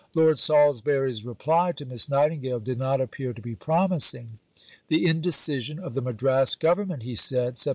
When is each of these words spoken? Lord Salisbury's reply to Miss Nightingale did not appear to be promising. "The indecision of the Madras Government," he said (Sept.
Lord 0.15 0.39
Salisbury's 0.39 1.23
reply 1.23 1.73
to 1.73 1.85
Miss 1.85 2.09
Nightingale 2.09 2.59
did 2.59 2.79
not 2.79 2.99
appear 2.99 3.33
to 3.33 3.39
be 3.41 3.53
promising. 3.53 4.39
"The 4.87 5.05
indecision 5.05 5.77
of 5.77 5.93
the 5.93 6.01
Madras 6.01 6.55
Government," 6.55 7.03
he 7.03 7.13
said 7.13 7.57
(Sept. 7.57 7.69